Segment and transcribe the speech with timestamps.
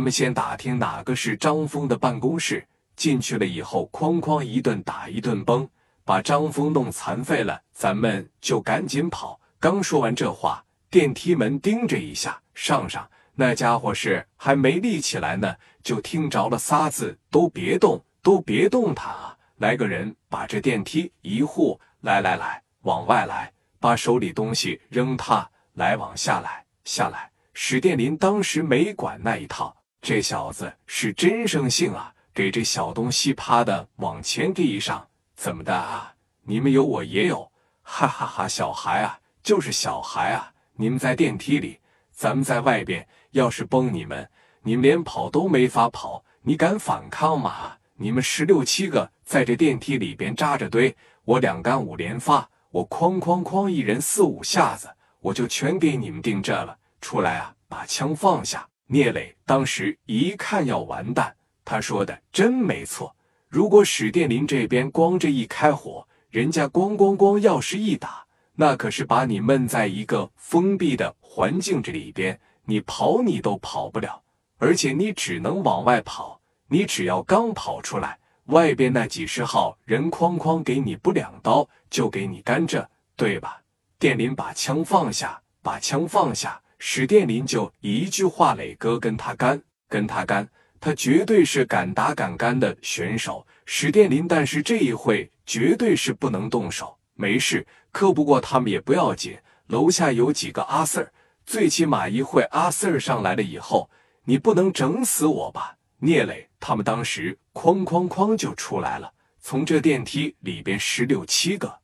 [0.00, 2.66] 咱们先打听哪个是张峰的办公室。
[2.96, 5.68] 进去了以后，哐哐一顿打，一顿崩，
[6.06, 7.60] 把张峰弄残废了。
[7.70, 9.38] 咱们就赶紧跑。
[9.58, 27.30] 刚说完这话，电梯门叮着一下，上上那家伙是还没立起来呢，就听着了仨字：“都别动，都别动他啊！”来个人把这电梯一护，来来来，往外来，把手里东西扔他，来往下来，下来。
[27.52, 32.12] 史殿林当时没管那一套，这小子是真生性啊！
[32.32, 36.14] 给这小东西啪的往前递上，怎么的啊？
[36.42, 37.50] 你们有我也有，
[37.82, 38.48] 哈哈哈！
[38.48, 40.52] 小孩啊，就是小孩啊！
[40.74, 41.78] 你们在电梯里，
[42.12, 43.06] 咱们在外边。
[43.32, 44.28] 要是崩你们，
[44.62, 46.24] 你们连跑都没法跑。
[46.42, 47.76] 你敢反抗吗？
[47.94, 54.88] 你们十六七个在这电梯里边扎着堆，我两杆五连发，我哐哐哐一人四五下子，
[55.20, 56.76] 我就全给你们定这了。
[57.02, 58.66] 出来啊，把枪放下！
[58.92, 61.32] 聂磊当时一看要完蛋。
[61.64, 63.14] 他说的真没错。
[63.48, 74.20] 如果史殿林这边光这一开火，人家咣咣咣，要是一打，那可是把你闷在一个封闭的环境这里边，你跑你都跑不了，
[74.58, 76.40] 而且你只能往外跑。
[76.66, 82.84] 你只要刚跑出来，外边那几十号人哐哐给你不两刀就给你干这，
[83.14, 83.62] 对吧？
[84.00, 86.60] 殿林把枪放下，把枪放下。
[86.82, 90.48] 史殿林就一句话，磊哥跟他干，跟他干。
[90.80, 94.26] 他绝对是敢打敢干的选手，史殿林。
[94.26, 99.36] 但是这一会绝对是不能动手，没事，磕不过他们也不要紧。
[99.66, 101.06] 楼下有几个阿 Sir，
[101.44, 103.90] 最起码一会阿 Sir 上来了以后，
[104.24, 105.76] 你不能整死我吧？
[105.98, 111.80] 聂磊他们当时哐哐哐就出来了，从这电梯里边十六七个，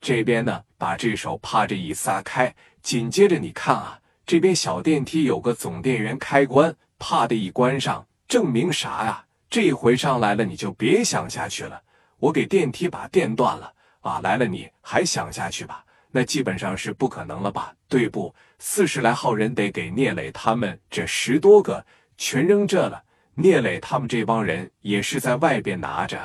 [0.00, 2.52] 这边呢把这手趴着一撒开，
[2.82, 8.04] 紧接着你看啊，这边小电梯有个总电源开关，啪的一关上。
[8.26, 9.24] 证明啥呀？
[9.48, 11.80] 这回上来了，你就别想下去了。
[12.18, 14.20] 我给电梯把电断了啊！
[14.24, 15.84] 来了，你还想下去吧？
[16.10, 17.72] 那基本上是不可能了吧？
[17.88, 18.34] 对不？
[18.58, 21.86] 四十来号人得给聂磊他们这十多个
[22.18, 23.00] 全扔这了。
[23.36, 26.18] 聂磊他们这帮人也是在外边拿着。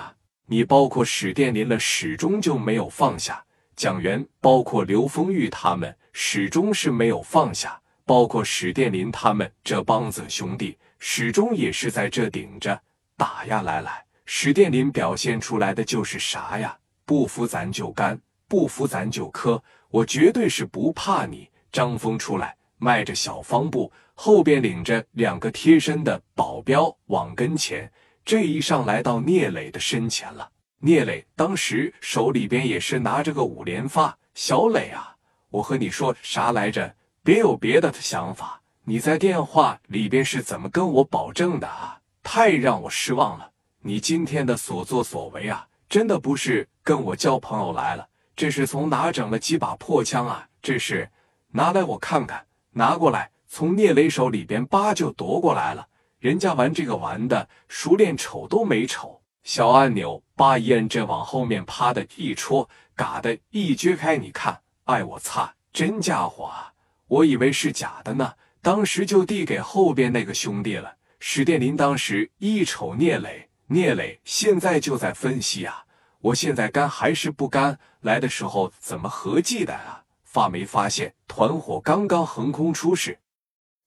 [0.48, 3.46] 你包括史殿林了，始终就没有放下。
[3.76, 7.80] 蒋元，包括刘丰玉他们，始终是没有放下。
[8.06, 10.78] 包括史殿林他们这帮子兄弟。
[11.04, 12.80] 始终也是在这顶着
[13.18, 16.78] 打呀，来来，史殿林表现出来的就是啥呀？
[17.06, 21.50] 不服咱就干，不服咱就磕，我绝对是不怕你。
[21.72, 27.92] 张峰出来迈着小方步，后边领着两个贴身的保镖往跟前，
[28.24, 30.48] 这一上来到聂磊的身前了。
[30.78, 35.16] 聂磊当时手里边也是拿着个五连发，小磊啊，
[35.50, 36.94] 我和你说啥来着？
[37.24, 38.62] 别有别的想法。
[38.84, 42.00] 你在电话里边是怎么跟我保证的啊？
[42.24, 43.52] 太让我失望了！
[43.82, 50.48] 你今天的所作所为啊，真的不是跟我交朋友来了，这是从哪整了几把破枪啊？
[50.64, 51.10] 这是
[51.52, 55.88] 拿来我看看，拿过来，从聂磊手里边叭就夺过来了。
[56.18, 59.22] 人家玩这个玩的熟练，瞅都没瞅。
[59.44, 66.71] 小按钮叭一摁，这往后面啪的一戳，嘎的一撅开，你看，哎我擦，真家伙啊！
[67.12, 68.34] 我以为是假的呢。
[68.62, 70.96] 当时就递给后边那个兄弟了。
[71.20, 75.84] 史殿林当时一瞅聂磊，聂磊现在就在分析啊，
[76.22, 77.78] 我现在干还是不干？
[78.00, 80.04] 来的时候怎么合计的啊？
[80.24, 83.20] 发没发现团伙刚刚横空出世，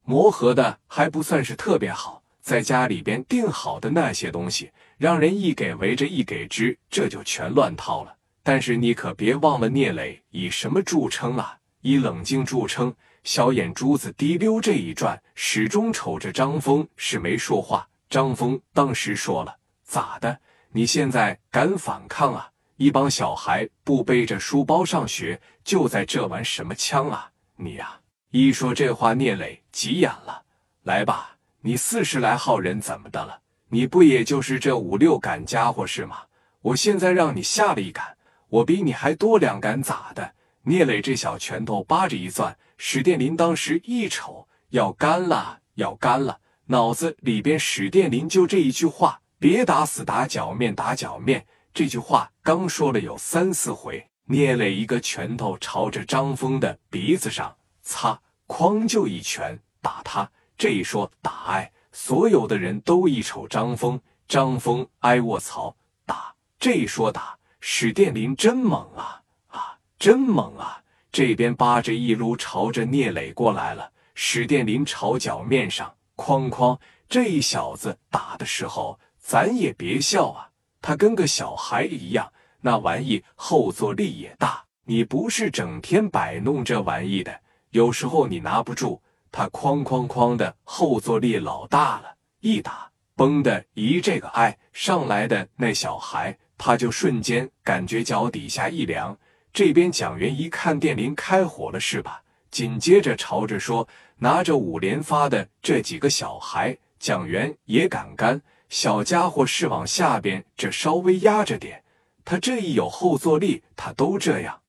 [0.03, 8.15] 磨合的还不算是特别好，在家里边定好的那些东西，让人一给围着一给支，这就全乱套了。
[8.43, 11.57] 但是你可别忘了，聂磊以什么著称啊？
[11.81, 12.95] 以冷静著称。
[13.25, 17.89] 小眼珠子滴溜这一转，始终瞅着张峰，是没说话。
[18.11, 20.39] 张峰当时说了：“咋的？
[20.71, 22.51] 你现在敢反抗啊？
[22.77, 27.31] 一帮小孩不背着书包上学，就在这玩什么枪啊？
[27.57, 27.99] 你呀！”
[28.31, 30.43] 一说这话，聂磊急眼了
[30.85, 33.41] ：“来吧，你四十来号人怎么的了？
[33.71, 36.19] 你不也就是这五六杆家伙是吗？
[36.61, 38.05] 我现在让你下了一杆，
[38.51, 40.35] 我比你还多两杆，咋的？”
[40.67, 42.55] 聂磊这小拳头扒着一攥。
[42.77, 60.31] 史殿林当时一瞅，要干了，要干了，脑子里边史殿林就这一句话：“别打死打脚面，打脚面。”这句话刚说了有三四回，聂磊一个拳头朝着张峰的鼻子上擦，哐就一拳打他。
[60.57, 65.75] 这一说打，哎，所有的人都一瞅张峰，张峰哎卧槽，
[66.07, 66.33] 打！
[66.61, 70.81] 这一说打，史殿林真猛啊啊，真猛啊！
[71.15, 73.89] 这边扒着一撸，朝着聂磊过来了。
[74.17, 76.77] 史殿林朝脚面上哐哐，
[77.09, 80.51] 这一小子打的时候，咱也别笑啊，
[80.83, 84.65] 他跟个小孩一样，那玩意后坐力也大。
[84.87, 87.33] 你不是整天摆弄这玩意的，
[87.71, 89.01] 有时候你拿不住，
[89.31, 99.17] 他哐哐哐的后坐力老大了，一打，嘣的一这个哎上来的那小孩，他就瞬间感觉脚底下一凉。
[99.55, 102.21] 这边蒋元一看电铃开火了是吧？
[102.51, 111.85] 紧接着朝着说拿着五连发的这几个小孩，蒋元也敢干，小家伙是往下边这稍微压着点，
[112.25, 114.61] 他这一有后坐力，他都这样。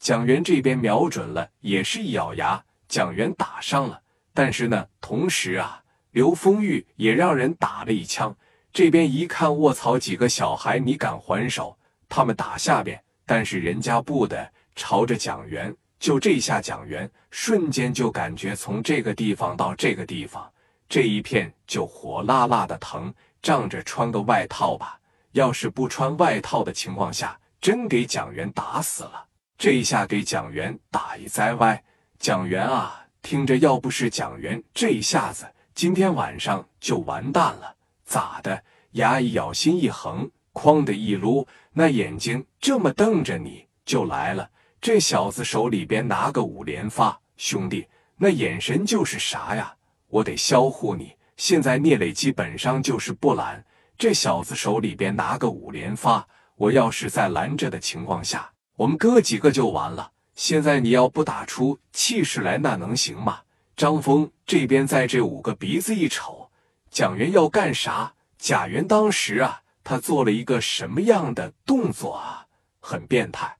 [0.00, 4.02] 蒋元这边瞄准了，也是一咬牙，蒋元打上了。
[4.34, 8.36] 但是呢，同时啊，刘丰玉也让人打了一枪。
[8.72, 11.78] 这边一看，卧槽，几个小孩，你敢还手？
[12.08, 20.50] 他们打下边，但是人家不的，朝着蒋元，就这下，蒋元瞬间就感觉从这个地方到这个地方，
[20.88, 24.98] 这一片就火辣辣的疼，仗着穿个外套吧。
[25.32, 29.26] 要是不穿外套的情况下，真给蒋元打死了。
[29.58, 31.84] 这一下给蒋元打一栽歪，
[32.18, 37.76] 蒋元啊，听着，要不是蒋元这一下子，今天晚上就完蛋了。
[38.06, 38.64] 咋的？
[38.92, 44.50] 牙一咬，心一横，哐的一撸，那眼睛这么瞪着你就来了。
[44.80, 49.72] 这小子手里边拿个五连发，兄弟，那眼神就是啥呀？
[50.08, 51.12] 我得销户你。
[51.36, 53.64] 现在聂磊基本上就是不拦。
[53.96, 56.26] 这小子手里边拿个五连发，
[56.56, 58.50] 我要是在拦着的情况下。
[58.74, 60.10] 我们哥几个就完了。
[60.34, 63.40] 现在你要不打出气势来，那能行吗？
[63.76, 66.50] 张峰这边在这五个鼻子一瞅，
[66.90, 68.12] 蒋元要干啥？
[68.38, 72.46] 贾元当时啊，他做了一个什么样的动作啊？
[72.78, 73.57] 很变态。